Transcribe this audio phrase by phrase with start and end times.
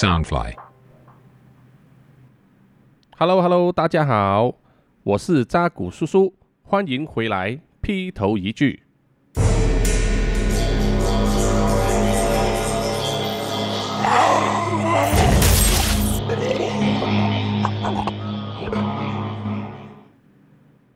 [0.00, 0.54] Soundfly。
[3.18, 4.54] Hello Hello，大家好，
[5.02, 8.82] 我是扎古叔叔，欢迎回来劈头一句。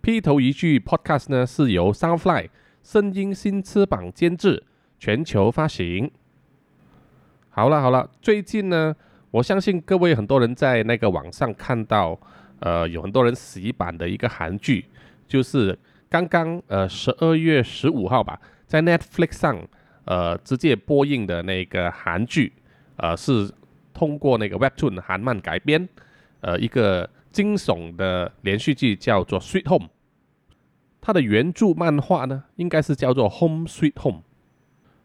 [0.00, 2.48] 劈头一句 Podcast 呢是由 Soundfly
[2.82, 4.64] 声音新翅膀监制，
[4.98, 6.10] 全球发行。
[7.56, 8.92] 好了好了，最近呢，
[9.30, 12.18] 我相信各位很多人在那个网上看到，
[12.58, 14.84] 呃，有很多人洗版的一个韩剧，
[15.28, 19.56] 就是刚刚呃十二月十五号吧，在 Netflix 上
[20.04, 22.52] 呃直接播映的那个韩剧，
[22.96, 23.48] 呃是
[23.92, 25.88] 通过那个 Webtoon 韩漫改编，
[26.40, 29.86] 呃一个惊悚的连续剧叫做《Sweet Home》，
[31.00, 34.18] 它的原著漫画呢应该是叫做《Home Sweet Home》，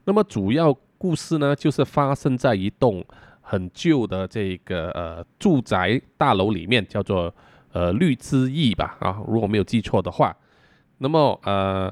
[0.05, 3.03] 那么主要故事呢就是发生在一栋
[3.41, 7.33] 很旧的这个呃住宅大楼里面，叫做
[7.71, 10.35] 呃绿之翼吧啊，如果没有记错的话。
[10.99, 11.91] 那么呃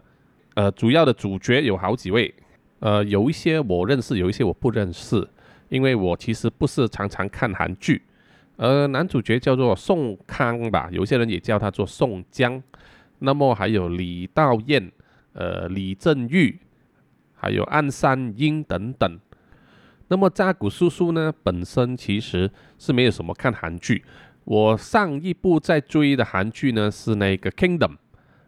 [0.55, 2.31] 呃主要的主角有好几位，
[2.80, 5.25] 呃有一些我认识，有一些我不认识，
[5.69, 8.03] 因为我其实不是常常看韩剧。
[8.58, 12.61] 呃，男主角叫做宋康吧，有些人也叫他做宋江。
[13.19, 14.91] 那么还有李道彦、
[15.33, 16.59] 呃李正玉，
[17.38, 19.19] 还有暗山鹰等等。
[20.09, 24.03] 那么扎古叔叔呢，本身其实是没有什么看韩剧。
[24.44, 27.91] 我上一部在追的韩剧呢是那个《Kingdom》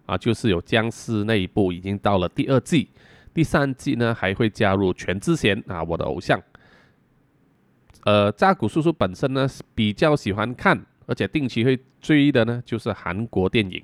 [0.06, 2.90] 啊，就是有僵尸那一部，已经到了第二季，
[3.34, 6.42] 第三季呢还会加入全智贤啊，我的偶像。
[8.06, 13.84] 呃，扎古叔叔本身呢比较喜欢看，而且定期会追的呢就是韩国电影。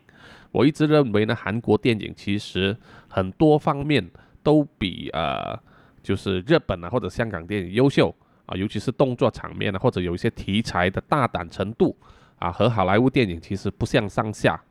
[0.53, 2.78] 我一直认为呢，韩国电影其实
[3.09, 4.09] 很多方面
[4.46, 5.60] 都比呃
[6.04, 8.14] 就是日本啊或者香港电影优秀
[8.46, 11.98] 啊，尤其是动作场面啊，或者有一些题材的大胆程度
[12.38, 14.62] 啊，和好莱坞电影其实不相上下。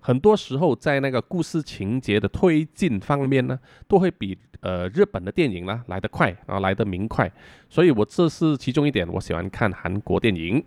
[0.00, 3.56] 很多时候在那个故事情节的推进方面呢，
[3.86, 7.30] 都会比呃日本的电影呢来得快啊，来得明快。
[7.68, 10.64] 所以我这是其中一点，我喜欢看韩国电影。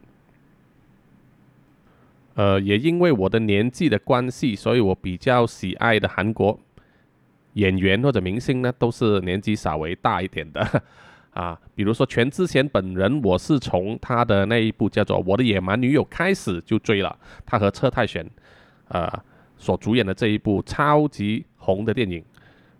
[2.35, 6.59] 呃，也因为我的年纪的关系，所以我比较喜爱的韩国
[7.53, 10.83] 演员或者明星呢，都是年纪稍微大一点的
[11.31, 11.59] 啊。
[11.75, 18.25] 比如说全智贤本人，我是从他的那一部叫做《我的野蛮女友》开始就追了，他和车太铉
[18.87, 19.07] 呃
[19.57, 22.23] 所主演的这一部超级红的电影。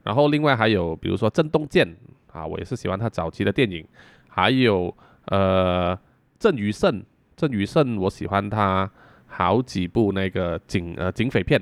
[0.03, 1.87] 然后另外还有比如说郑东健
[2.31, 3.85] 啊，我也是喜欢他早期的电影，
[4.27, 4.95] 还有
[5.25, 5.97] 呃
[6.37, 7.03] 郑宇盛，
[7.35, 8.89] 郑宇盛我喜欢他。
[9.35, 11.59] 好几部那个警呃警匪片，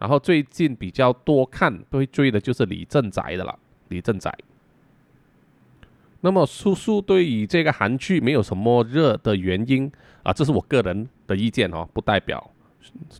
[0.00, 3.56] 然后最近比较多看都会追的就是李正宰的了，
[3.88, 4.36] 李正宰。
[6.22, 9.90] 那么叔叔对于这个韩剧没有什么热的原因
[10.22, 12.50] 啊，这是我个人的意见哦，不代表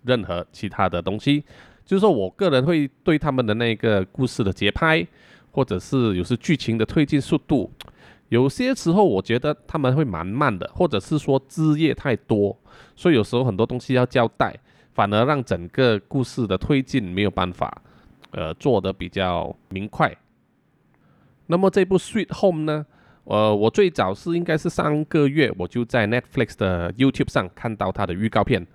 [0.05, 1.45] 任何其他的东西。
[1.85, 5.07] 就是说我个人会对他们的那个故事的节拍，
[5.51, 7.71] 或者是有时剧情的推进速度，
[8.29, 12.57] 有些时候我觉得他们会蛮慢的，或者是说枝叶太多。
[12.95, 14.55] 所以有时候很多东西要交代，
[14.93, 17.83] 反而让整个故事的推进没有办法，
[18.33, 20.15] 呃，做得比较明快。
[21.47, 22.85] 那么这部《Sweet Home》呢，
[23.25, 28.67] 呃，我最早是应该是上个月我就在 Netflix 的 YouTube 上看到它的预告片，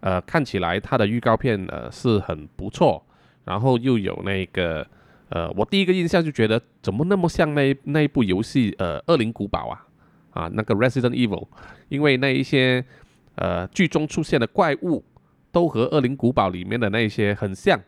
[0.00, 3.04] 呃，看起来它的预告片呃是很不错，
[3.44, 4.86] 然后又有那个
[5.28, 9.86] 呃，我第一个印象就觉得怎么那么像那那一部游戏呃《恶灵古堡》啊
[10.30, 11.46] 啊那个 Resident Evil，
[11.88, 12.84] 因为那一些。
[13.40, 15.04] 呃，剧中出现的怪物
[15.50, 17.78] 都和《恶灵古堡》里面的那些很像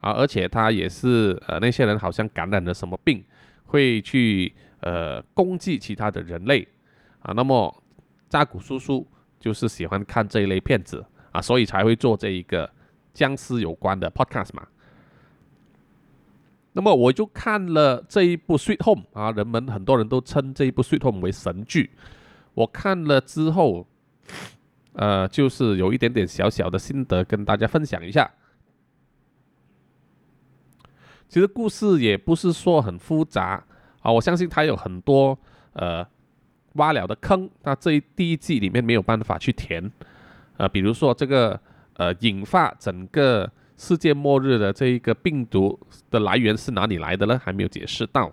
[0.00, 3.24] 啊，而且他也是呃，那些人好像感染了什么病，
[3.64, 6.66] 会去呃攻击其他的人类
[7.20, 7.32] 啊。
[7.34, 7.82] 那么
[8.28, 9.06] 扎古叔叔
[9.40, 12.70] 就是喜欢看这一类片子啊，所以才会做这一个
[13.12, 14.66] 僵尸有关的 podcast 嘛。
[16.72, 21.90] 那么我就看了这一部《Sweet Home》啊，人们很多人都称这一部《Sweet Home》为神剧。
[22.54, 23.86] 我看了之后。
[24.96, 28.30] 呃，就是有一点点小小的心得跟大家分享一下。
[31.28, 33.62] 其实故事也不是说很复杂
[34.00, 35.38] 啊，我相信它有很多
[35.74, 36.06] 呃
[36.74, 39.92] 挖了的坑，那这一第一季里面没有办法去填。
[40.56, 41.60] 呃，比如说这个
[41.98, 45.78] 呃引发整个世界末日的这一个病毒
[46.10, 47.38] 的来源是哪里来的呢？
[47.44, 48.32] 还没有解释到。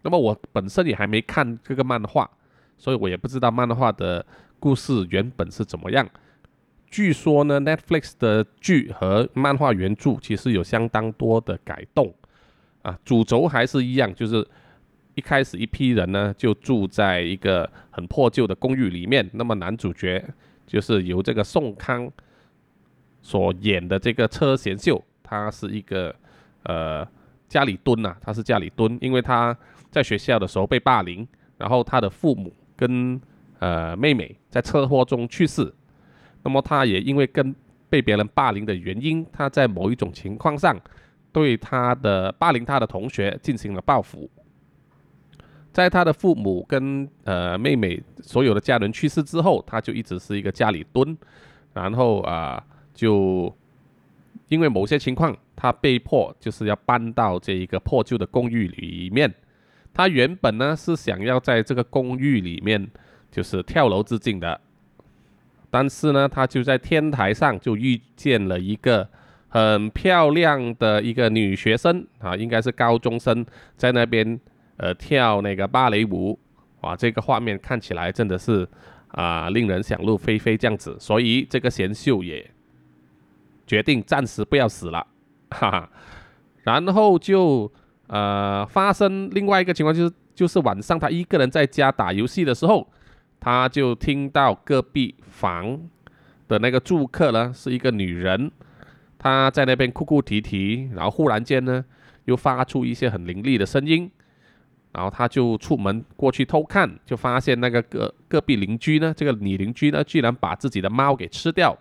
[0.00, 2.30] 那么我本身也还没看这个漫画，
[2.78, 4.24] 所以我也不知道漫画的。
[4.58, 6.08] 故事原本是怎么样？
[6.88, 12.14] 据说呢，Netflix 的剧和漫画原著其实有相当多的改动
[12.82, 14.46] 啊，主轴还是一样，就是
[15.14, 19.28] 一开始一批人呢就住在一个很破旧的公寓里面。
[19.32, 20.24] 那么男主角
[20.66, 22.10] 就是由这个宋康
[23.20, 26.14] 所演的这个车贤秀，他是一个
[26.62, 27.06] 呃
[27.48, 29.56] 家里蹲呐，他是家里蹲，因为他
[29.90, 31.26] 在学校的时候被霸凌，
[31.58, 33.20] 然后他的父母跟
[33.58, 35.72] 呃妹妹在车祸中去世，
[36.42, 37.54] 那么他也因为跟
[37.88, 40.78] 被别人霸凌的原因，他在某一种情况上
[41.32, 44.30] 对他的霸凌他的同学进行了报复。
[45.72, 51.16] 在他的父母跟呃妹妹所有的家人去世之后，他就一直是一个家里蹲，
[51.74, 52.64] 然后啊
[52.94, 53.54] 就
[54.48, 59.32] 因为某些情况，他被迫就是要搬到这一个破旧的公寓里面。
[59.92, 62.90] 他原本呢是想要在这个公寓里面
[63.36, 64.58] 就是跳楼自尽的，
[65.70, 69.06] 但是呢他就在天台上就遇见了一个
[69.48, 73.44] 很漂亮的一个女学生啊，应该是高中生，
[73.76, 74.40] 在那边。
[74.78, 76.38] 呃，跳那个芭蕾舞，
[76.82, 78.68] 哇，这个画面看起来真的是
[79.08, 80.94] 啊，令人想入非非这样子。
[81.00, 82.46] 所以这个贤秀也
[83.66, 85.06] 决定暂时不要死了，
[85.48, 85.90] 哈哈。
[86.62, 87.72] 然后就
[88.08, 92.86] 呃发生另外一个情况，就是就是晚上他一个人在家打游戏的时候，
[93.46, 95.88] 他就听到隔壁房
[96.48, 98.50] 的那个住客呢是一个女人，
[99.16, 101.84] 她在那边哭哭啼啼，然后忽然间呢
[102.24, 104.10] 又发出一些很凌厉的声音。
[104.92, 111.78] 然后他就出门过去偷看，就发现那个隔隔壁邻居呢，这个女邻居呢，居然把自己的猫给吃掉。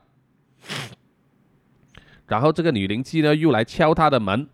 [2.27, 4.47] 然后这个女邻居呢，又来敲他的门，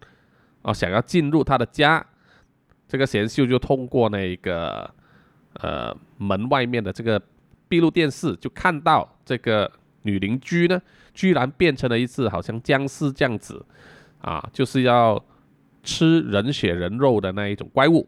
[0.61, 2.05] 哦，想要进入他的家。
[2.87, 4.93] 这个贤秀就通过那个
[5.56, 7.21] 呃门外面的这个
[7.68, 9.71] 闭路电视，就看到这个
[10.03, 10.81] 女邻居呢，
[11.13, 13.65] 居然变成了一只好像僵尸这样子，
[14.19, 15.24] 啊，就是要
[15.83, 18.07] 吃人血人肉的那一种怪物。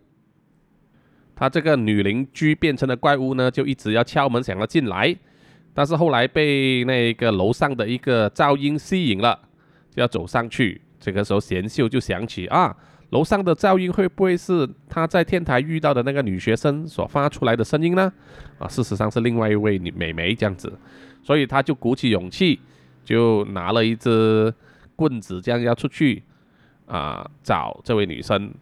[1.36, 5.16] 他这个女邻居变成了怪物呢，就一直要敲门想要进来，
[5.74, 9.40] 但是后来被那个楼上的一个噪音吸引了，
[9.90, 10.80] 就要走上去。
[11.00, 12.74] 这个时候贤秀就想起啊，
[13.13, 18.12] 楼上的噪音会不会是他在天台遇到的那个女学生所发出来的声音呢？
[18.57, 20.74] 啊，事实上是另外一位女美眉这样子，
[21.21, 22.60] 所以他就鼓起勇气，
[23.06, 24.54] 就拿了一支
[24.95, 26.24] 棍子，这样要出去
[26.88, 28.54] 啊找这位女生。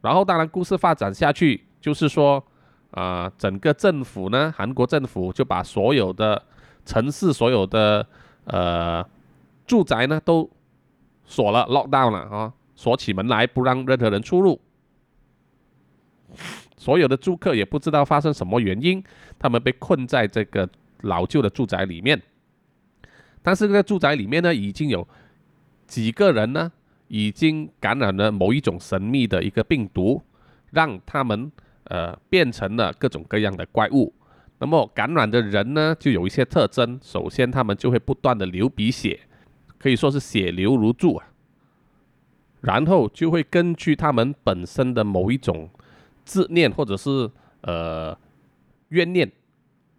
[0.00, 1.64] 然后当然故事发展下去。
[1.84, 2.42] 就是说，
[2.92, 6.42] 啊，整个政府呢，韩国政府就把所有的
[6.86, 8.06] 城市、所有的
[8.46, 9.04] 呃
[9.66, 10.48] 住宅呢都
[11.26, 14.60] 锁了，lock down 了啊，锁起门来，不让任何人出入。
[16.76, 19.02] 所有的住客也不知道发生什么原因，
[19.38, 20.68] 他们被困在这个
[21.00, 22.20] 老旧的住宅里面。
[23.42, 25.06] 但是这个住宅里面呢，已经有
[25.86, 26.72] 几个人呢，
[27.08, 30.22] 已经感染了某一种神秘的一个病毒，
[30.70, 31.50] 让他们。
[31.88, 34.10] 呃，变成了各种各样的怪物。
[34.58, 36.98] 那么感染的人呢，就有一些特征。
[37.02, 39.20] 首先，他们就会不断的流鼻血，
[39.78, 41.28] 可以说是血流如注啊。
[42.64, 45.68] 然后就会根据他们本身的某一种
[46.24, 47.30] 执念或者是
[47.60, 48.16] 呃
[48.88, 49.30] 怨念，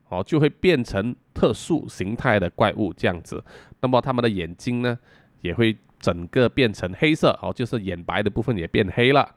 [0.09, 3.43] 哦，就会变成特殊形态的怪物这样子。
[3.81, 4.97] 那么他们的眼睛呢，
[5.41, 9.29] 也会整个变成黑色，哦，就是眼白的部分也变黑了。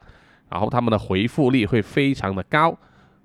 [0.49, 2.75] 然后他们的回复力会非常的高，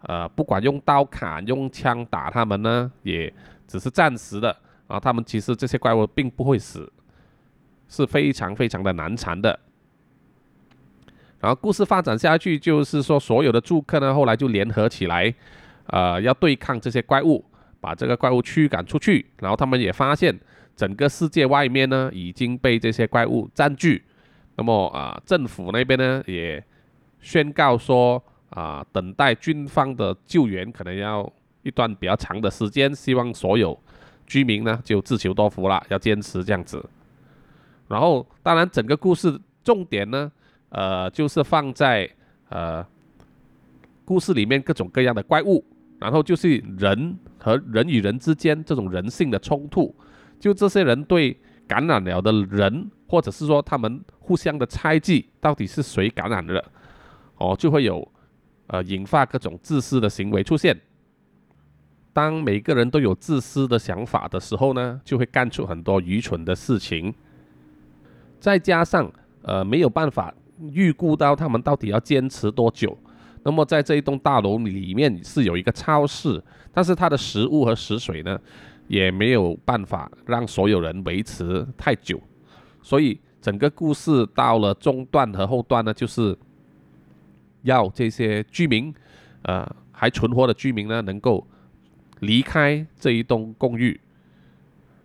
[0.01, 3.33] 呃，不管用刀砍、用枪打他们呢，也
[3.67, 4.55] 只是暂时的
[4.87, 5.01] 啊。
[5.01, 6.93] 他们其实这些怪物并不会死，
[7.89, 9.59] 是非常非常的难缠的。
[11.45, 15.35] 然后故事发展下去，就是说所有的住客呢，后来就联合起来，
[15.89, 17.45] 呃，要对抗这些怪物，
[17.83, 19.27] 把这个怪物驱赶出去。
[19.41, 20.35] 然后他们也发现，
[20.75, 24.03] 整个世界外面呢已经被这些怪物占据。
[24.57, 26.65] 那么啊，政府那边呢也。
[27.21, 31.27] 宣告说啊，等待军方的救援可能要
[31.63, 33.75] 一段比较长的时间，希望所有
[34.27, 36.85] 居民呢就自求多福了，要坚持这样子。
[37.89, 40.31] 然后，当然整个故事重点呢，
[40.75, 42.11] 呃，就是放在
[42.49, 42.85] 呃
[44.05, 45.65] 故事里面各种各样的怪物，
[46.01, 49.95] 然后就是人和人与人之间这种人性的冲突，
[50.41, 51.39] 就这些人对
[51.69, 56.63] 感染了的人，或者是说他们互相的猜忌，到底是谁感染了。
[57.37, 58.07] 哦，就会有，
[58.67, 60.77] 呃，引发各种自私的行为出现。
[62.13, 67.15] 当每个人都有自私的想法的时候呢，就会干出很多愚蠢的事情。
[68.41, 69.11] 再加上，
[69.43, 70.35] 呃，没有办法
[70.73, 72.97] 预估到他们到底要坚持多久。
[73.43, 76.43] 那么，在这一栋大楼里面是有一个超市，
[76.73, 78.39] 但是它的食物和食水呢，
[78.89, 82.21] 也没有办法让所有人维持太久。
[82.83, 86.37] 所以，整个故事到了中段和后段呢，就是。
[87.65, 88.93] 要这些居民，
[89.41, 91.47] 呃，还存活的居民呢，能够
[92.21, 93.99] 离开这一栋公寓。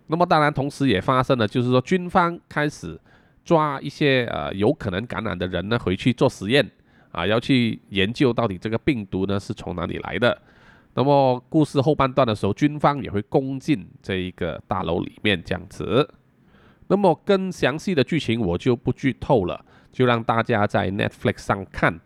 [0.08, 3.00] 那么当然，同时也发生了，就是说军方开始
[3.44, 6.68] 抓一些呃有可能感染的人呢，回去做实验
[7.12, 10.40] 啊，要去研究到底这个病毒呢是从哪里来的。
[10.94, 16.08] 那么故事后半段的时候，军方也会攻进这一个大楼里面这样子。
[16.88, 22.00] 那么更详细的剧情我就不剧透了，就让大家在 Netflix 上看。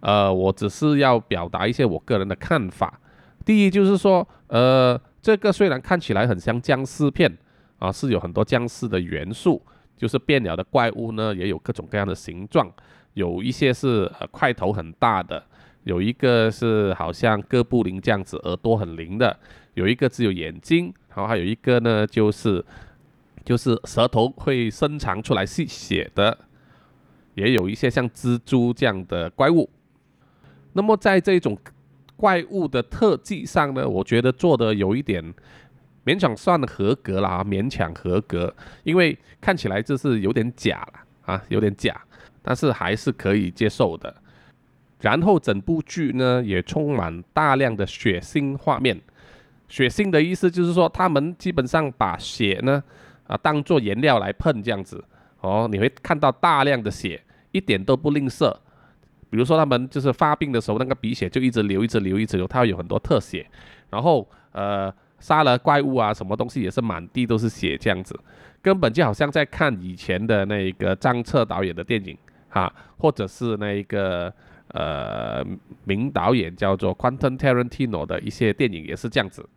[0.00, 3.00] 呃，我只是要表达一些我个人的看法。
[3.46, 7.34] 第一就是说，呃，这个虽然看起来很像僵尸片
[7.78, 9.60] 啊，是有很多僵尸的元素，
[9.96, 12.70] 就是变鸟的怪物呢，也有各种各样的形状，
[13.14, 15.42] 有一些是呃块头很大的。
[15.84, 19.32] 有一个是好像哥布林这样子，耳朵很灵的；
[19.74, 22.64] 有一个只有眼睛，然后还有一个呢，就是
[23.44, 26.36] 就是舌头会伸长出来吸血的；
[27.34, 29.70] 也有一些像蜘蛛这样的怪物。
[30.72, 31.56] 那么在这种
[32.16, 35.32] 怪物的特技上呢，我觉得做的有一点
[36.06, 42.00] 勉强算合格啦，勉强合格，因为看起来就是有点假了啊，有点假，
[42.40, 44.14] 但是还是可以接受的。
[45.00, 48.98] 然后整部剧呢也充满大量的血腥画面，
[49.68, 52.82] 血腥的意思就是说他们基本上把血呢
[53.26, 55.04] 啊当做颜料来喷这样子
[55.40, 57.20] 哦，你会看到大量的血，
[57.52, 58.54] 一点都不吝啬。
[59.28, 63.44] 比如说他们就是发病的时候，那个鼻血就一直流，一直流，一直流，它会有很多特写。
[63.90, 68.18] 然后呃杀了怪物啊，什么东西也是满地都是血这样子，
[68.62, 72.16] 根本就好像在看以前的那个张彻导演的电影
[72.48, 74.32] 哈，或者是那一个。
[74.70, 75.46] 呃，
[75.84, 79.48] 名导演叫做 Quentin Tarantino 的一些电影也是这样子。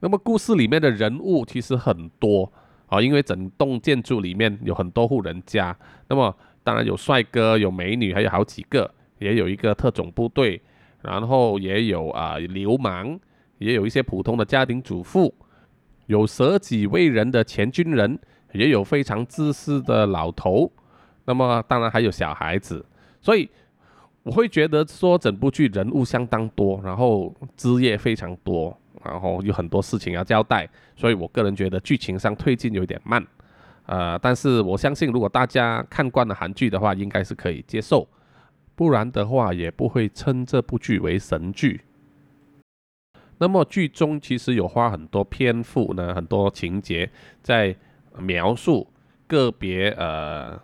[0.00, 2.52] 那么故事里面的人物其实很多
[2.88, 5.74] 啊，因为整栋建筑里面有很多户人家。
[6.08, 10.60] 那么当然有帅哥、有美女，还有好几个，也有一个特种部队，
[11.02, 13.18] 然后也有啊流氓，
[13.62, 15.34] 也有一些普通的家庭主妇，
[16.06, 18.18] 有舍己为人的前军人，
[18.52, 20.70] 也有非常自私的老头。
[21.24, 22.84] 那么当然还有小孩子，
[23.20, 23.48] 所以。
[24.24, 28.72] 我会觉得说整部剧人物相当多，然后枝叶非常多，
[29.04, 30.64] 然后有很多事情要交代，
[30.94, 33.20] 所以我个人觉得剧情上推进有点慢，
[33.84, 38.06] 呃，但是我相信如果大家看惯了韩剧的话，应该是可以接受，
[38.76, 41.80] 不然的话也不会称这部剧为神剧。
[43.42, 47.10] 那么剧中其实有花很多篇幅呢，很多情节
[47.42, 47.74] 在
[48.16, 48.86] 描述
[49.26, 50.56] 个别呃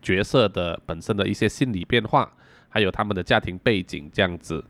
[0.00, 2.32] 角色的本身的一些心理变化。
[2.68, 4.64] 还有他们的家庭背景这样子，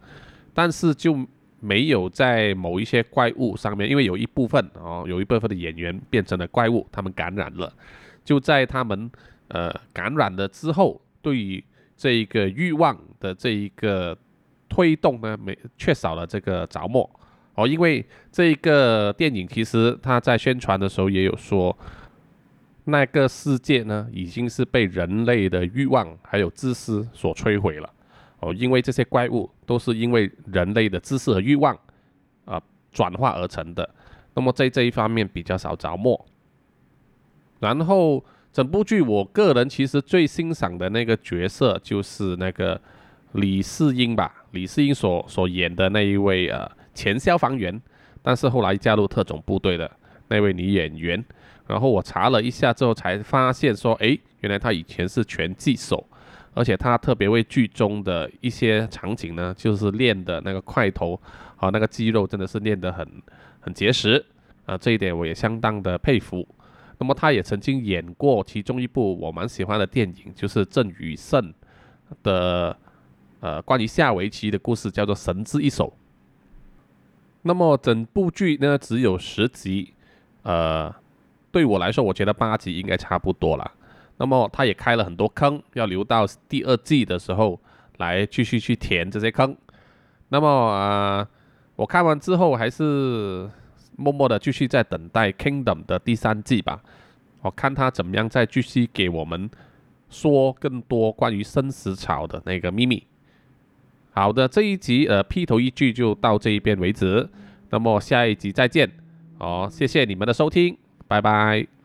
[0.54, 1.14] 但是就
[1.60, 7.70] 没有在某一些怪物上面，因为有一部分哦，有一部分的演员变成了怪物，他们感染了，
[8.24, 9.10] 就在他们
[9.48, 11.62] 呃感染了之后，对于
[11.94, 14.16] 这一个欲望的这一个
[14.70, 17.08] 推动呢，没缺少了这个着墨
[17.54, 21.76] 哦，因为这一个电影其实他在宣传的时候也有说。
[22.84, 27.88] 那个世界呢，已经是被人类的欲望还有自私所摧毁了
[28.40, 31.78] 哦，因为这些怪物都是因为人类的自私和欲望
[32.46, 32.60] 啊
[32.90, 33.88] 转化而成的。
[34.34, 36.26] 那么在这一方面比较少着墨。
[37.60, 42.80] 然后整部剧，我个人其实最欣赏的那个角色就是那个
[43.32, 47.80] 李世英吧，李世英所所演的那一位呃前消防员，
[48.22, 49.90] 但是后来加入特种部队的
[50.28, 51.24] 那位女演员。
[51.66, 56.04] 然后我查了一下之后，才发现说，哎，原来她以前是拳击手，
[56.52, 61.14] 而且她特别为剧中的一些场景呢，就是练的那个块头，
[61.58, 63.06] 啊，那个肌肉真的是练得很
[63.60, 64.24] 很结实，
[64.66, 66.44] 啊，这一点我也相当的佩服。
[66.98, 71.54] 那么她也曾经演过其中一部我蛮喜欢的电影，就是郑宇盛
[72.24, 72.76] 的，
[73.40, 75.88] 呃，关于下围棋的故事，叫做《神之一手》。
[77.42, 79.94] 那么整部剧呢，只有十集，
[80.42, 80.94] 呃。
[81.52, 83.72] 对我来说，我觉得八集应该差不多了。
[84.18, 87.58] 那么他也开了很多坑，要留到第二季的时候
[87.96, 89.56] 来继续去填这些坑。
[90.28, 91.28] 那么啊，
[91.74, 93.50] 我看完之后还是
[93.96, 96.80] 默默的继续在等待《Kingdom》的第三季吧。
[97.42, 99.50] 我看他怎么样再继续给我们
[100.08, 103.04] 说更多关于生死草的那个秘密。
[104.12, 107.28] 好的，这一集呃劈头一句就到这一边为止。
[107.70, 108.90] 那么下一集再见。
[109.38, 110.76] 好，谢谢你们的收听。
[111.06, 111.79] 拜拜。